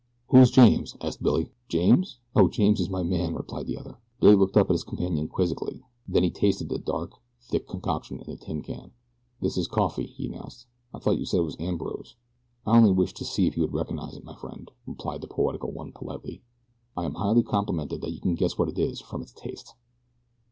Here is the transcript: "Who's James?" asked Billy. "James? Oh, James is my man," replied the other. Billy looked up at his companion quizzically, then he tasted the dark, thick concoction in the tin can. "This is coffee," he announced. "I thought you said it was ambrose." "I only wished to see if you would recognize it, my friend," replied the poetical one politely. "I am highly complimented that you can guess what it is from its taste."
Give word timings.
"Who's 0.29 0.49
James?" 0.49 0.97
asked 0.99 1.21
Billy. 1.21 1.51
"James? 1.69 2.17
Oh, 2.35 2.47
James 2.47 2.79
is 2.79 2.89
my 2.89 3.03
man," 3.03 3.35
replied 3.35 3.67
the 3.67 3.77
other. 3.77 3.99
Billy 4.19 4.33
looked 4.35 4.57
up 4.57 4.67
at 4.71 4.73
his 4.73 4.83
companion 4.83 5.27
quizzically, 5.27 5.83
then 6.07 6.23
he 6.23 6.31
tasted 6.31 6.69
the 6.69 6.79
dark, 6.79 7.11
thick 7.39 7.67
concoction 7.67 8.19
in 8.19 8.25
the 8.27 8.35
tin 8.35 8.63
can. 8.63 8.93
"This 9.41 9.57
is 9.59 9.67
coffee," 9.67 10.07
he 10.07 10.25
announced. 10.25 10.65
"I 10.91 10.97
thought 10.97 11.19
you 11.19 11.25
said 11.27 11.41
it 11.41 11.43
was 11.43 11.59
ambrose." 11.59 12.15
"I 12.65 12.75
only 12.77 12.89
wished 12.93 13.17
to 13.17 13.25
see 13.25 13.45
if 13.45 13.55
you 13.55 13.61
would 13.61 13.73
recognize 13.75 14.17
it, 14.17 14.23
my 14.25 14.33
friend," 14.35 14.71
replied 14.87 15.21
the 15.21 15.27
poetical 15.27 15.71
one 15.71 15.91
politely. 15.91 16.41
"I 16.97 17.05
am 17.05 17.13
highly 17.13 17.43
complimented 17.43 18.01
that 18.01 18.09
you 18.11 18.21
can 18.21 18.33
guess 18.33 18.57
what 18.57 18.69
it 18.69 18.79
is 18.79 18.99
from 19.01 19.21
its 19.21 19.33
taste." 19.33 19.75